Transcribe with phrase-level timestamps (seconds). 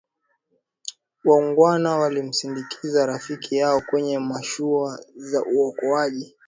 [1.25, 6.35] waungwana walimsindikiza rafiki yao kwenye mashua za uokoaji